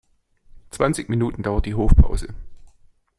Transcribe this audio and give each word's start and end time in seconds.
Zwanzig 0.71 1.09
Minuten 1.09 1.43
dauert 1.43 1.67
die 1.67 1.75
Hofpause. 1.75 2.33